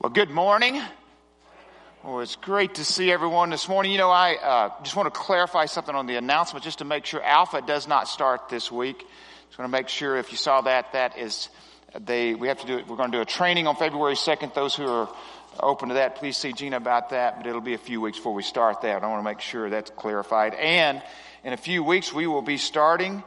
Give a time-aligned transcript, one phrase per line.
[0.00, 0.80] Well, good morning.
[2.04, 3.90] Well, it's great to see everyone this morning.
[3.90, 7.04] You know, I uh, just want to clarify something on the announcement just to make
[7.04, 9.04] sure Alpha does not start this week.
[9.48, 11.48] Just want to make sure if you saw that, that is,
[11.98, 12.86] they, we have to do it.
[12.86, 14.54] We're going to do a training on February 2nd.
[14.54, 15.12] Those who are
[15.58, 18.34] open to that, please see Gina about that, but it'll be a few weeks before
[18.34, 19.02] we start that.
[19.02, 20.54] I want to make sure that's clarified.
[20.54, 21.02] And
[21.42, 23.24] in a few weeks, we will be starting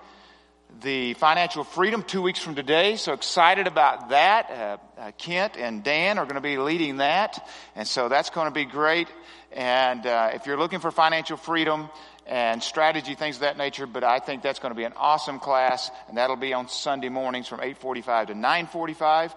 [0.79, 2.95] the financial freedom two weeks from today.
[2.95, 4.49] So excited about that.
[4.49, 7.47] Uh, uh, Kent and Dan are going to be leading that.
[7.75, 9.07] And so that's going to be great.
[9.51, 11.89] And uh, if you're looking for financial freedom
[12.25, 15.39] and strategy, things of that nature, but I think that's going to be an awesome
[15.39, 15.91] class.
[16.07, 19.35] And that'll be on Sunday mornings from 845 to 945.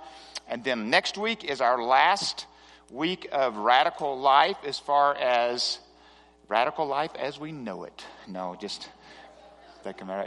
[0.48, 2.46] And then next week is our last
[2.90, 5.78] week of radical life as far as
[6.48, 8.04] radical life as we know it.
[8.28, 8.88] No, just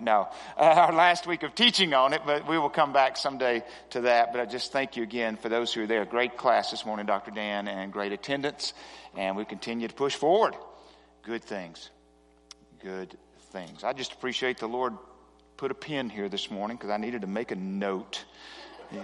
[0.02, 3.64] no, uh, our last week of teaching on it, but we will come back someday
[3.92, 4.32] to that.
[4.32, 6.06] But I just thank you again for those who are there.
[6.06, 7.32] Great class this morning, Dr.
[7.32, 8.74] Dan, and great attendance.
[9.16, 10.56] And we continue to push forward.
[11.24, 11.90] Good things.
[12.84, 13.18] Good
[13.52, 13.84] things.
[13.84, 14.94] I just appreciate the Lord
[15.58, 18.24] put a pen here this morning because I needed to make a note.
[18.92, 19.04] Yeah.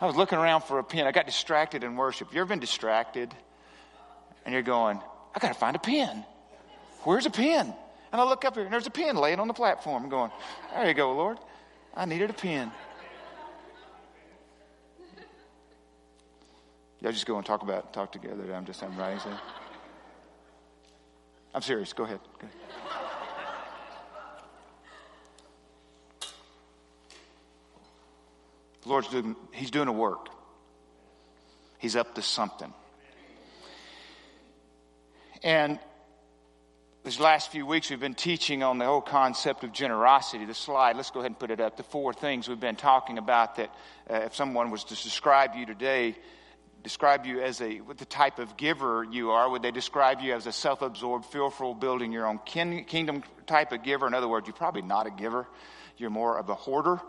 [0.00, 1.06] I was looking around for a pen.
[1.06, 2.34] I got distracted in worship.
[2.34, 3.32] You ever been distracted?
[4.44, 4.98] And you're going,
[5.34, 6.24] I got to find a pen.
[7.02, 7.74] Where's a pen?
[8.12, 10.04] And I look up here and there's a pen laying on the platform.
[10.04, 10.30] I'm going,
[10.74, 11.38] there you go, Lord.
[11.94, 12.72] I needed a pen.
[17.00, 18.54] Y'all just go and talk about talk together.
[18.54, 19.18] I'm just I'm right.
[21.54, 21.92] I'm serious.
[21.92, 22.20] Go ahead.
[22.38, 22.56] Go ahead.
[28.82, 30.28] The Lord's doing He's doing a work.
[31.78, 32.72] He's up to something.
[35.42, 35.78] And
[37.04, 40.44] these last few weeks, we've been teaching on the whole concept of generosity.
[40.44, 41.78] The slide, let's go ahead and put it up.
[41.78, 43.74] The four things we've been talking about that
[44.10, 46.14] uh, if someone was to describe you today,
[46.82, 50.34] describe you as a, what the type of giver you are, would they describe you
[50.34, 54.06] as a self absorbed, fearful, building your own kin- kingdom type of giver?
[54.06, 55.46] In other words, you're probably not a giver,
[55.96, 57.00] you're more of a hoarder.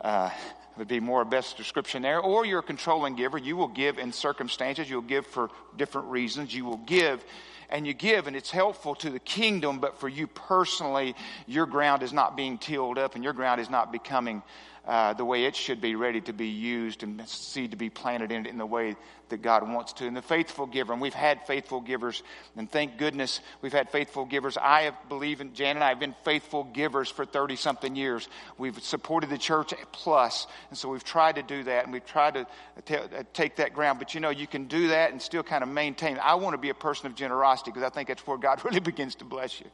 [0.00, 0.30] Uh,
[0.78, 2.20] would be more a best description there.
[2.20, 3.36] Or you're a controlling giver.
[3.36, 4.88] You will give in circumstances.
[4.88, 6.54] You'll give for different reasons.
[6.54, 7.22] You will give
[7.70, 11.14] and you give and it's helpful to the kingdom, but for you personally,
[11.46, 14.42] your ground is not being tilled up and your ground is not becoming
[14.90, 18.32] uh, the way it should be ready to be used and seed to be planted
[18.32, 18.96] in it in the way
[19.28, 20.06] that God wants to.
[20.08, 22.24] And the faithful giver, and we've had faithful givers,
[22.56, 24.58] and thank goodness we've had faithful givers.
[24.58, 28.28] I believe in Jan and I have been faithful givers for 30 something years.
[28.58, 32.34] We've supported the church plus, and so we've tried to do that, and we've tried
[32.34, 32.46] to
[32.84, 34.00] t- uh, take that ground.
[34.00, 36.18] But you know, you can do that and still kind of maintain.
[36.20, 38.80] I want to be a person of generosity because I think that's where God really
[38.80, 39.66] begins to bless you.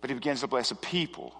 [0.00, 1.36] But He begins to bless the people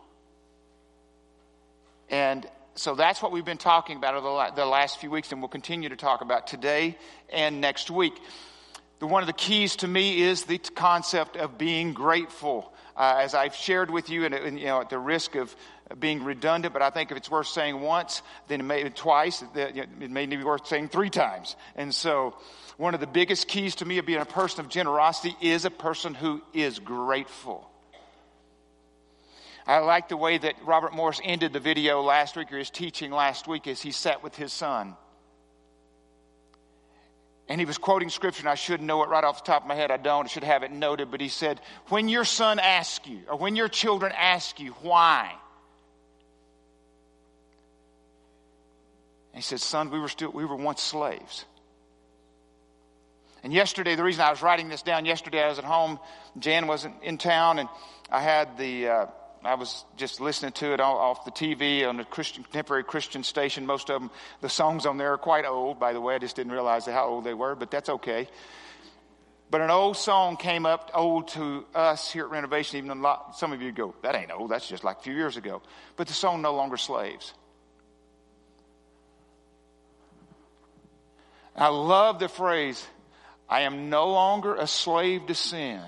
[2.10, 5.48] and so that's what we've been talking about over the last few weeks, and we'll
[5.48, 6.96] continue to talk about today
[7.28, 8.14] and next week.
[9.00, 12.72] The, one of the keys to me is the concept of being grateful.
[12.97, 15.54] Uh, as I've shared with you, and, and, you know, at the risk of
[15.98, 20.26] being redundant, but I think if it's worth saying once, then maybe twice, it may
[20.26, 21.54] be worth saying three times.
[21.76, 22.36] And so,
[22.76, 25.70] one of the biggest keys to me of being a person of generosity is a
[25.70, 27.68] person who is grateful.
[29.68, 33.10] I like the way that Robert Morris ended the video last week, or his teaching
[33.10, 34.96] last week, as he sat with his son.
[37.50, 39.68] And he was quoting scripture, and I should know it right off the top of
[39.68, 39.90] my head.
[39.90, 40.24] I don't.
[40.24, 41.10] I should have it noted.
[41.10, 45.34] But he said, When your son asks you, or when your children ask you, why?
[49.34, 51.44] And he said, Son, we were, still, we were once slaves.
[53.42, 55.98] And yesterday, the reason I was writing this down, yesterday I was at home.
[56.38, 57.68] Jan wasn't in town, and
[58.10, 58.88] I had the.
[58.88, 59.06] Uh,
[59.44, 63.66] I was just listening to it off the TV on a Christian, contemporary Christian station.
[63.66, 64.10] Most of them,
[64.41, 66.15] the songs on there are quite old, by the way.
[66.15, 68.28] I just didn't realize how old they were, but that's okay.
[69.50, 73.53] But an old song came up, old to us here at Renovation, even lot, some
[73.53, 75.62] of you go, that ain't old, that's just like a few years ago.
[75.97, 77.32] But the song, No Longer Slaves.
[81.57, 82.86] I love the phrase,
[83.48, 85.83] I am no longer a slave to sin.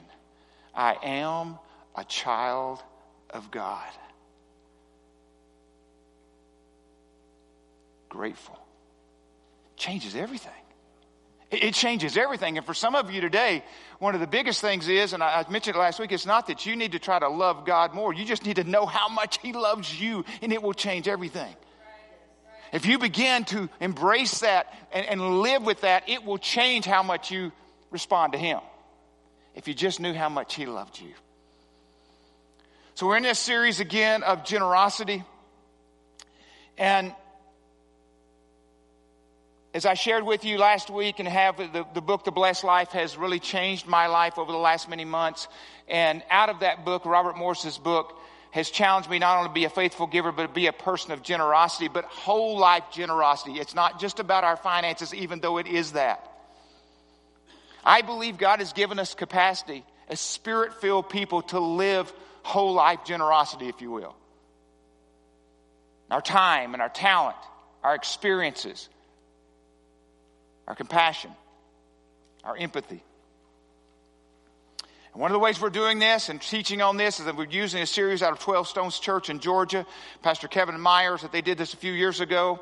[0.75, 1.59] I am
[1.95, 2.83] a child
[3.33, 3.89] of God.
[8.09, 8.59] Grateful.
[9.77, 10.53] Changes everything.
[11.51, 12.59] It changes everything.
[12.59, 13.65] And for some of you today,
[13.99, 16.65] one of the biggest things is, and I mentioned it last week, it's not that
[16.65, 18.15] you need to try to love God more.
[18.15, 21.53] You just need to know how much He loves you, and it will change everything.
[22.73, 27.03] If you begin to embrace that and, and live with that, it will change how
[27.03, 27.51] much you
[27.91, 28.61] respond to Him.
[29.57, 31.13] If you just knew how much He loved you.
[33.01, 35.25] So we're in this series again of generosity.
[36.77, 37.15] And
[39.73, 42.91] as I shared with you last week and have the, the book, The Blessed Life,
[42.91, 45.49] has really changed my life over the last many months.
[45.89, 48.21] And out of that book, Robert Morris's book,
[48.51, 51.13] has challenged me not only to be a faithful giver, but to be a person
[51.13, 53.59] of generosity, but whole life generosity.
[53.59, 56.31] It's not just about our finances, even though it is that.
[57.83, 62.13] I believe God has given us capacity as spirit filled people to live
[62.43, 64.15] whole life generosity, if you will.
[66.11, 67.37] Our time and our talent,
[67.85, 68.89] our experiences,
[70.67, 71.31] our compassion,
[72.45, 73.03] our empathy.
[75.13, 77.47] And one of the ways we're doing this and teaching on this is that we're
[77.47, 79.87] using a series out of 12 Stones Church in Georgia.
[80.23, 82.61] Pastor Kevin Myers, that they did this a few years ago.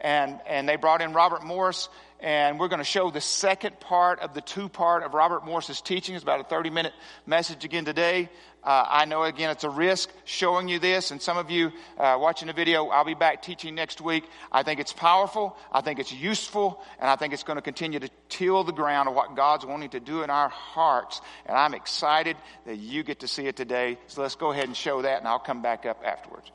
[0.00, 1.88] And, and they brought in Robert Morris
[2.20, 5.80] and we're going to show the second part of the two part of Robert Morris's
[5.80, 6.14] teaching.
[6.14, 6.92] It's about a 30 minute
[7.26, 8.28] message again today.
[8.68, 12.18] Uh, I know again it's a risk showing you this, and some of you uh,
[12.20, 14.24] watching the video, I'll be back teaching next week.
[14.52, 17.98] I think it's powerful, I think it's useful, and I think it's going to continue
[17.98, 21.22] to till the ground of what God's wanting to do in our hearts.
[21.46, 22.36] And I'm excited
[22.66, 23.96] that you get to see it today.
[24.06, 26.52] So let's go ahead and show that, and I'll come back up afterwards.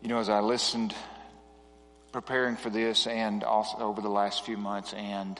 [0.00, 0.94] You know, as I listened
[2.10, 5.38] preparing for this and also over the last few months and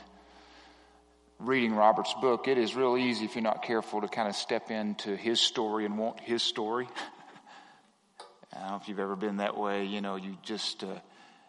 [1.43, 4.71] reading Robert's book, it is real easy if you're not careful to kind of step
[4.71, 6.89] into his story and want his story.
[8.53, 9.85] I don't know if you've ever been that way.
[9.85, 10.94] You know, you just, uh,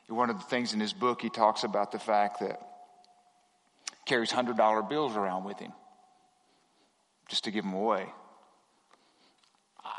[0.07, 2.59] one of the things in his book, he talks about the fact that
[4.05, 5.71] carries $100 bills around with him
[7.29, 8.05] just to give them away.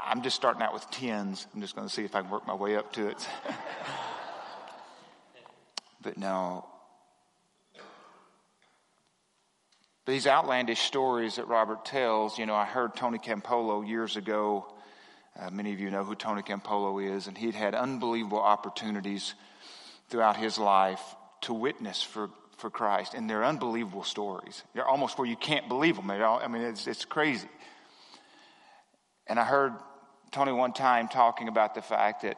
[0.06, 1.46] I'm just starting out with tens.
[1.54, 3.28] I'm just going to see if I can work my way up to it.
[6.04, 6.66] But no.
[10.06, 14.66] These outlandish stories that Robert tells, you know, I heard Tony Campolo years ago.
[15.38, 19.32] Uh, many of you know who Tony Campolo is, and he'd had unbelievable opportunities
[20.10, 21.00] throughout his life
[21.40, 22.28] to witness for,
[22.58, 24.62] for Christ, and they're unbelievable stories.
[24.74, 26.10] They're almost where you can't believe them.
[26.10, 27.48] All, I mean, it's, it's crazy.
[29.26, 29.72] And I heard
[30.32, 32.36] Tony one time talking about the fact that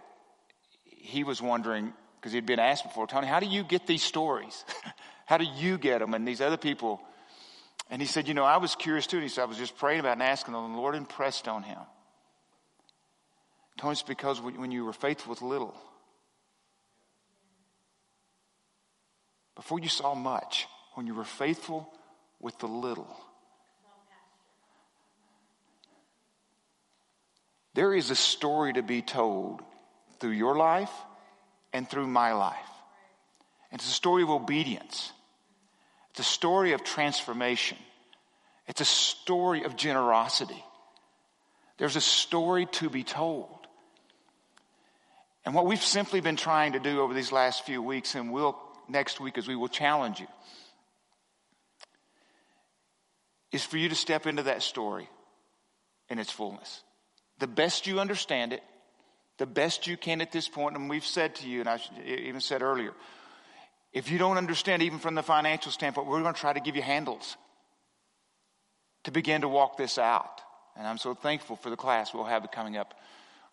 [0.84, 4.64] he was wondering because he'd been asked before, Tony, how do you get these stories?
[5.26, 6.14] how do you get them?
[6.14, 7.00] And these other people,
[7.90, 9.16] and he said, you know, I was curious too.
[9.16, 11.62] And he said, I was just praying about and asking and the Lord impressed on
[11.62, 11.78] him.
[13.78, 15.74] Tony, it's because when you were faithful with little,
[19.54, 21.92] before you saw much, when you were faithful
[22.40, 23.14] with the little,
[27.74, 29.62] there is a story to be told
[30.18, 30.92] through your life
[31.74, 32.56] and through my life.
[33.70, 35.12] And it's a story of obedience.
[36.16, 37.76] It's a story of transformation.
[38.66, 40.64] It's a story of generosity.
[41.76, 43.50] There's a story to be told.
[45.44, 48.56] And what we've simply been trying to do over these last few weeks, and will
[48.88, 50.26] next week as we will challenge you,
[53.52, 55.10] is for you to step into that story
[56.08, 56.80] in its fullness.
[57.40, 58.62] The best you understand it,
[59.36, 60.48] the best you can at this.
[60.56, 62.94] And we've said to you, and I even said earlier,
[63.96, 66.76] if you don't understand, even from the financial standpoint, we're going to try to give
[66.76, 67.38] you handles
[69.04, 70.42] to begin to walk this out.
[70.76, 72.92] And I'm so thankful for the class we'll have coming up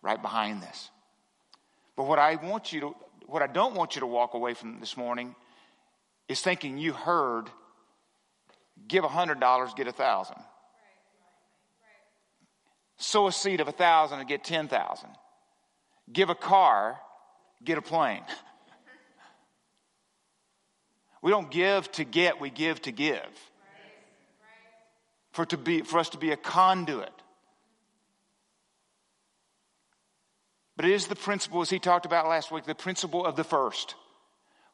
[0.02, 0.90] right behind this.
[1.96, 2.94] But what I want you to,
[3.24, 5.34] what I don't want you to walk away from this morning
[6.28, 7.48] is thinking you heard
[8.86, 10.36] give a hundred dollars, get a thousand.
[12.98, 15.08] Sow a seed of a thousand and get ten thousand
[16.12, 17.00] give a car,
[17.64, 18.20] get a plane.
[21.24, 23.26] We don't give to get, we give to give.
[25.32, 27.10] For, to be, for us to be a conduit.
[30.76, 33.42] But it is the principle, as he talked about last week, the principle of the
[33.42, 33.94] first.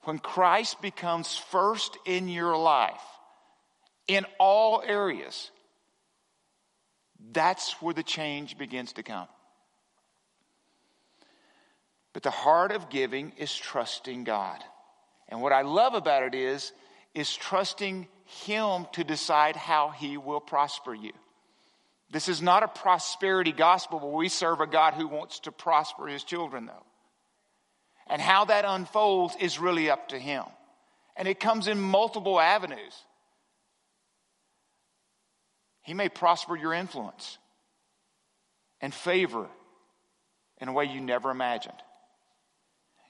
[0.03, 3.01] When Christ becomes first in your life,
[4.09, 5.53] in all areas,
[7.31, 9.29] that's where the change begins to come.
[12.13, 14.65] But the heart of giving is trusting God.
[15.31, 16.73] And what I love about it is,
[17.15, 18.09] is trusting
[18.45, 21.13] Him to decide how He will prosper you.
[22.11, 26.09] This is not a prosperity gospel, but we serve a God who wants to prosper
[26.09, 26.85] His children, though.
[28.09, 30.45] And how that unfolds is really up to Him.
[31.17, 33.05] And it comes in multiple avenues.
[35.83, 37.39] He may prosper your influence
[38.81, 39.47] and favor
[40.61, 41.75] in a way you never imagined.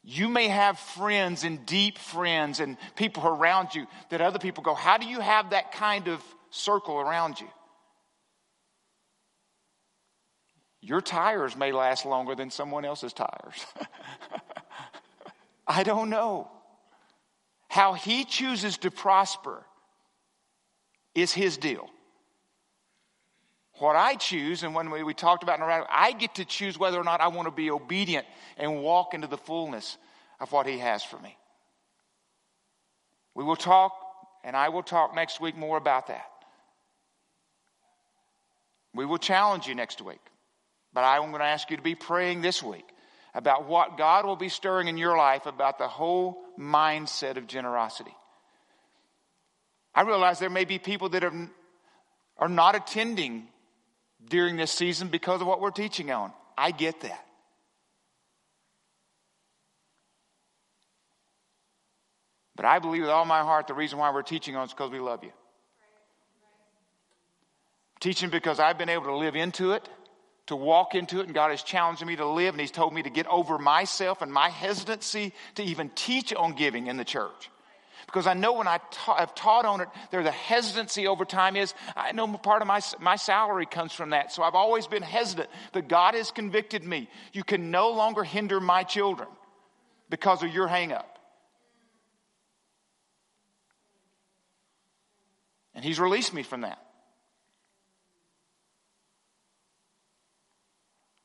[0.03, 4.75] You may have friends and deep friends and people around you that other people go,
[4.75, 7.49] How do you have that kind of circle around you?
[10.81, 13.67] Your tires may last longer than someone else's tires.
[15.67, 16.51] I don't know.
[17.69, 19.65] How he chooses to prosper
[21.15, 21.89] is his deal.
[23.81, 26.99] What I choose, and when we, we talked about in I get to choose whether
[27.01, 28.27] or not I want to be obedient
[28.59, 29.97] and walk into the fullness
[30.39, 31.35] of what he has for me.
[33.35, 33.93] We will talk,
[34.45, 36.27] and I will talk next week more about that.
[38.95, 40.21] We will challenge you next week.
[40.93, 42.85] But I'm going to ask you to be praying this week
[43.33, 48.15] about what God will be stirring in your life about the whole mindset of generosity.
[49.95, 51.49] I realize there may be people that are,
[52.37, 53.49] are not attending
[54.29, 56.33] during this season because of what we're teaching on.
[56.57, 57.27] I get that.
[62.57, 64.91] But I believe with all my heart the reason why we're teaching on is because
[64.91, 65.33] we love you.
[68.01, 69.89] Teaching because I've been able to live into it
[70.51, 73.05] to walk into it, and God has challenged me to live, and He's told me
[73.05, 77.51] to get over myself and my hesitancy to even teach on giving in the church.
[78.07, 81.57] Because I know when I ta- have taught on it, there the hesitancy over time
[81.57, 84.33] is, I know part of my, my salary comes from that.
[84.33, 85.49] So I've always been hesitant.
[85.73, 87.09] But God has convicted me.
[87.33, 89.29] You can no longer hinder my children
[90.09, 91.19] because of your hang up.
[95.75, 96.79] And He's released me from that.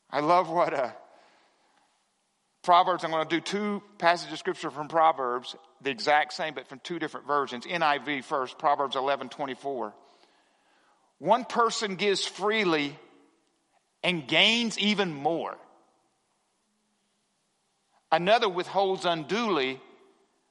[0.09, 0.91] I love what uh,
[2.65, 6.67] Proverbs, I'm going to do two passages of scripture from Proverbs, the exact same, but
[6.67, 7.65] from two different versions.
[7.65, 9.93] NIV first, Proverbs 11 24.
[11.19, 12.97] One person gives freely
[14.03, 15.55] and gains even more.
[18.11, 19.79] Another withholds unduly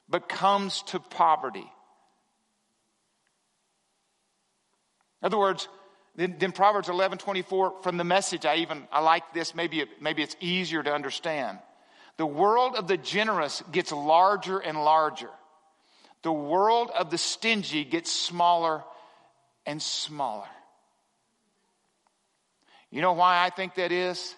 [0.07, 1.69] but comes to poverty.
[5.21, 5.67] In other words,
[6.15, 9.53] then, then Proverbs 11, 24, from the message, I even, I like this.
[9.53, 11.59] Maybe, it, maybe it's easier to understand.
[12.17, 15.29] The world of the generous gets larger and larger.
[16.21, 18.83] The world of the stingy gets smaller
[19.65, 20.47] and smaller.
[22.89, 24.35] You know why I think that is?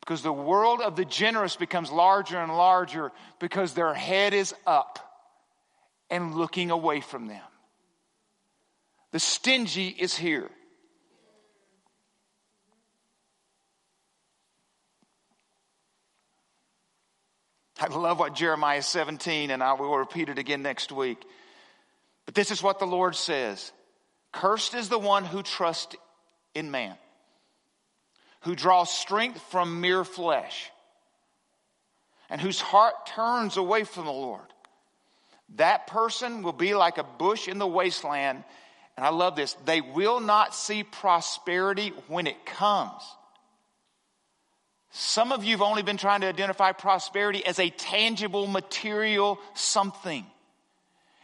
[0.00, 4.98] Because the world of the generous becomes larger and larger because their head is up
[6.10, 7.42] and looking away from them.
[9.12, 10.50] The stingy is here.
[17.94, 21.24] I love what Jeremiah 17, and I will repeat it again next week.
[22.26, 23.72] But this is what the Lord says
[24.32, 25.94] Cursed is the one who trusts
[26.54, 26.96] in man,
[28.40, 30.70] who draws strength from mere flesh,
[32.28, 34.40] and whose heart turns away from the Lord.
[35.56, 38.42] That person will be like a bush in the wasteland.
[38.96, 39.54] And I love this.
[39.66, 43.02] They will not see prosperity when it comes
[44.96, 50.24] some of you have only been trying to identify prosperity as a tangible, material something.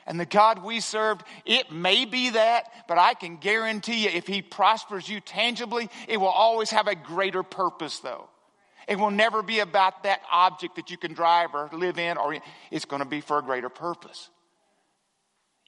[0.09, 4.27] And the God we served, it may be that, but I can guarantee you if
[4.27, 8.29] He prospers you tangibly, it will always have a greater purpose, though.
[8.89, 12.37] It will never be about that object that you can drive or live in, or
[12.73, 14.31] it's going to be for a greater purpose.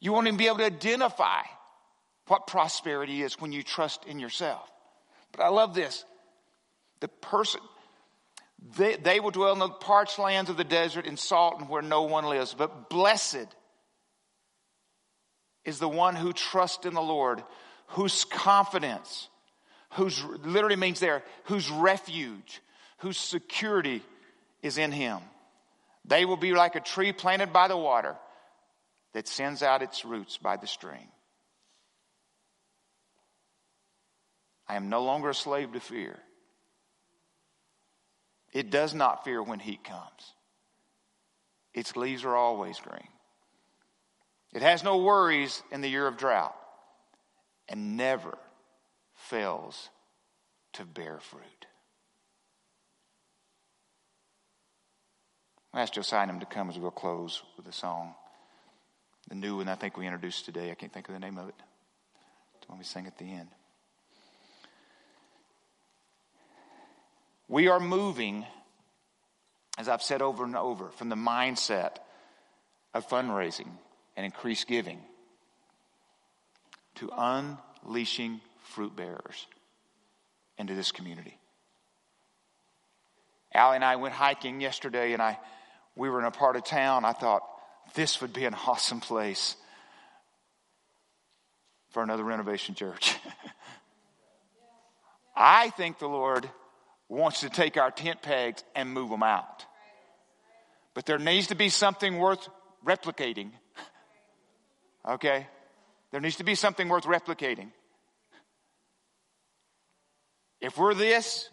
[0.01, 1.43] You won't even be able to identify
[2.27, 4.69] what prosperity is when you trust in yourself.
[5.31, 6.05] But I love this.
[6.99, 7.61] The person,
[8.77, 11.83] they, they will dwell in the parched lands of the desert in salt and where
[11.83, 12.55] no one lives.
[12.55, 13.47] But blessed
[15.65, 17.43] is the one who trusts in the Lord,
[17.89, 19.29] whose confidence,
[19.93, 22.61] whose literally means there, whose refuge,
[22.99, 24.03] whose security
[24.63, 25.19] is in him.
[26.05, 28.17] They will be like a tree planted by the water
[29.13, 31.09] that sends out its roots by the stream.
[34.69, 36.19] I am no longer a slave to fear.
[38.53, 40.35] It does not fear when heat comes.
[41.75, 43.09] Its leaves are always green.
[44.53, 46.55] It has no worries in the year of drought
[47.69, 48.37] and never
[49.15, 49.89] fails
[50.75, 51.67] to bear fruit.
[55.73, 58.15] I ask Josiah to come as we'll close with a song.
[59.29, 60.71] The new one I think we introduced today.
[60.71, 61.55] I can't think of the name of it.
[62.59, 63.49] It's when we sing at the end.
[67.53, 68.47] We are moving,
[69.77, 71.97] as I've said over and over, from the mindset
[72.95, 73.69] of fundraising
[74.17, 74.99] and increased giving
[76.95, 78.41] to unleashing
[78.71, 79.47] fruit bearers
[80.57, 81.37] into this community.
[83.53, 85.39] Allie and I went hiking yesterday, and I
[85.95, 87.05] we were in a part of town.
[87.05, 87.43] I thought
[87.95, 89.57] this would be an awesome place
[91.91, 93.15] for another renovation church.
[95.37, 96.49] I think the Lord
[97.13, 99.67] wants to take our tent pegs and move them out.
[100.95, 102.49] But there needs to be something worth
[102.87, 103.51] replicating.
[105.09, 105.47] Okay?
[106.11, 107.71] There needs to be something worth replicating.
[110.61, 111.49] If we're this,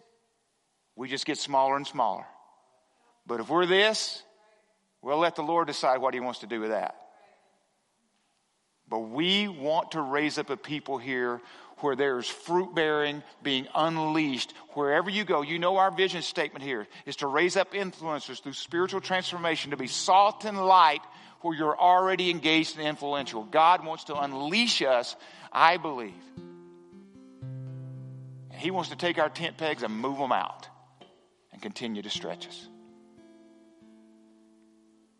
[0.96, 2.26] we just get smaller and smaller.
[3.26, 4.22] But if we're this,
[5.02, 6.96] we'll let the Lord decide what He wants to do with that.
[8.90, 11.42] But we want to raise up a people here
[11.78, 15.42] where there's fruit bearing being unleashed wherever you go.
[15.42, 19.78] You know, our vision statement here is to raise up influencers through spiritual transformation to
[19.78, 21.02] be salt and light
[21.42, 23.44] where you're already engaged and influential.
[23.44, 25.16] God wants to unleash us,
[25.54, 26.14] I believe.
[28.52, 30.68] And He wants to take our tent pegs and move them out
[31.54, 32.68] and continue to stretch us.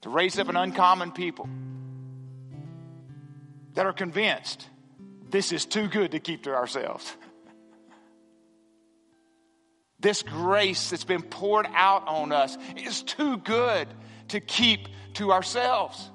[0.02, 1.48] To raise up an uncommon people
[3.80, 4.68] that are convinced
[5.30, 7.16] this is too good to keep to ourselves.
[10.02, 13.88] This grace that's been poured out on us is too good
[14.30, 16.10] to keep to ourselves.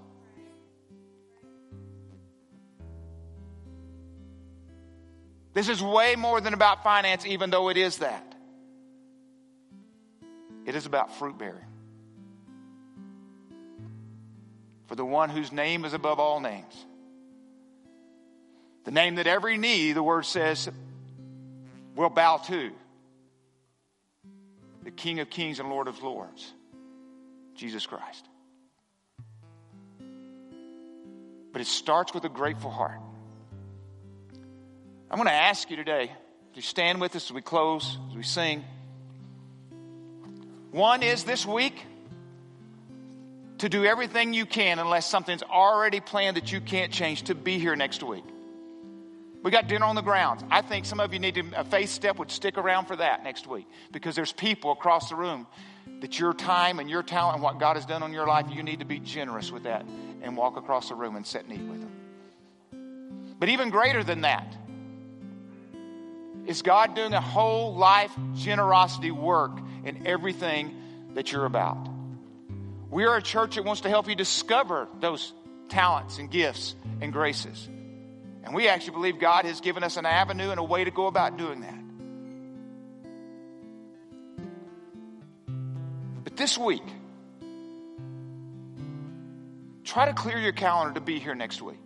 [5.52, 8.34] This is way more than about finance, even though it is that.
[10.64, 11.66] It is about fruit bearing.
[14.86, 16.86] For the one whose name is above all names.
[18.84, 20.68] The name that every knee, the word says,
[21.96, 22.70] will bow to.
[24.82, 26.52] The King of kings and Lord of lords,
[27.54, 28.26] Jesus Christ.
[31.52, 33.00] But it starts with a grateful heart.
[35.10, 36.10] I'm going to ask you today
[36.54, 38.64] to stand with us as we close, as we sing.
[40.72, 41.86] One is this week
[43.58, 47.58] to do everything you can, unless something's already planned that you can't change, to be
[47.58, 48.24] here next week.
[49.44, 50.42] We got dinner on the grounds.
[50.50, 53.22] I think some of you need to, a faith step would stick around for that
[53.22, 55.46] next week because there's people across the room
[56.00, 58.62] that your time and your talent and what God has done on your life, you
[58.62, 59.84] need to be generous with that
[60.22, 63.36] and walk across the room and sit and eat with them.
[63.38, 64.56] But even greater than that
[66.46, 70.74] is God doing a whole life generosity work in everything
[71.12, 71.86] that you're about.
[72.90, 75.34] We are a church that wants to help you discover those
[75.68, 77.68] talents and gifts and graces.
[78.44, 81.06] And we actually believe God has given us an avenue and a way to go
[81.06, 81.78] about doing that.
[86.24, 86.82] But this week,
[89.82, 91.80] try to clear your calendar to be here next week.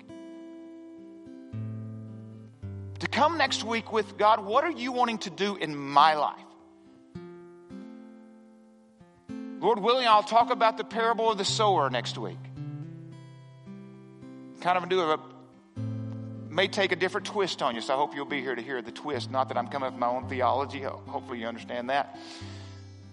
[2.99, 6.41] To come next week with God, what are you wanting to do in my life?
[9.61, 12.39] Lord willing, I'll talk about the parable of the sower next week.
[14.61, 15.21] Kind of a do a
[16.59, 18.83] may take a different twist on you, so I hope you'll be here to hear
[18.83, 19.31] the twist.
[19.31, 20.81] Not that I'm coming up with my own theology.
[20.81, 22.19] Hopefully, you understand that.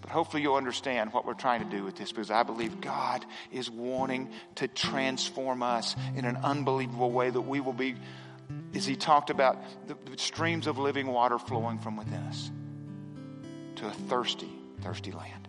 [0.00, 3.24] But hopefully, you'll understand what we're trying to do with this because I believe God
[3.52, 7.94] is wanting to transform us in an unbelievable way that we will be,
[8.74, 12.50] as He talked about, the, the streams of living water flowing from within us
[13.76, 15.46] to a thirsty, thirsty land.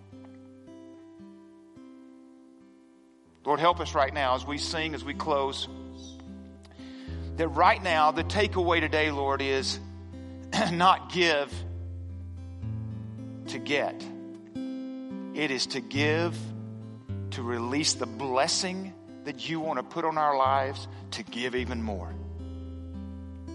[3.43, 5.67] Lord, help us right now as we sing, as we close
[7.38, 9.80] that right now, the takeaway today, Lord, is
[10.71, 11.54] not give
[13.47, 14.04] to get.
[15.36, 16.36] It is to give,
[17.32, 18.93] to release the blessing
[19.26, 22.12] that you want to put on our lives, to give even more.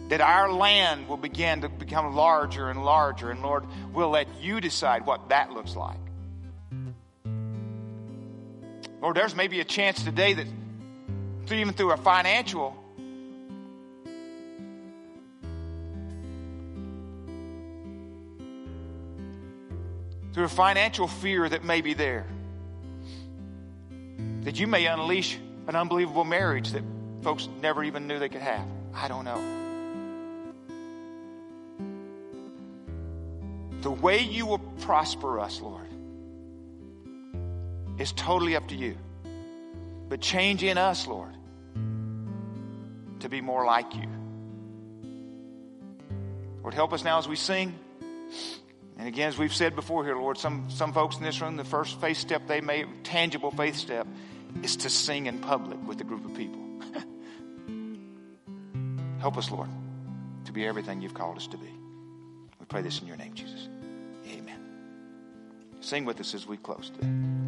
[0.09, 4.61] That our land will begin to become larger and larger, and Lord, we'll let you
[4.61, 5.99] decide what that looks like.
[9.01, 10.47] Lord, there's maybe a chance today that
[11.51, 12.82] even through a financial
[20.33, 22.27] through a financial fear that may be there.
[24.42, 26.83] That you may unleash an unbelievable marriage that
[27.23, 28.66] folks never even knew they could have.
[28.95, 29.40] I don't know.
[33.83, 35.88] The way you will prosper us, Lord,
[37.99, 38.97] is totally up to you.
[40.09, 41.35] But change in us, Lord,
[43.21, 44.09] to be more like you.
[46.62, 47.75] Lord, help us now as we sing.
[49.02, 51.64] And again, as we've said before here, Lord, some, some folks in this room, the
[51.64, 54.06] first faith step they made, tangible faith step,
[54.62, 56.60] is to sing in public with a group of people.
[59.18, 59.68] Help us, Lord,
[60.44, 61.66] to be everything you've called us to be.
[62.60, 63.68] We pray this in your name, Jesus.
[64.28, 64.60] Amen.
[65.80, 67.41] Sing with us as we close today.